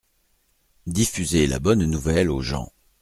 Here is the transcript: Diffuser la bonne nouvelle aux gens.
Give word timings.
Diffuser 0.87 1.45
la 1.45 1.59
bonne 1.59 1.85
nouvelle 1.85 2.31
aux 2.31 2.41
gens. 2.41 2.71